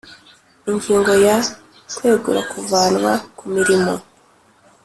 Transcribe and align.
Ingingo 0.71 1.11
ya 1.25 1.37
Kwegura 1.95 2.41
kuvanwa 2.51 3.11
ku 3.37 3.45
mirimo 3.55 3.93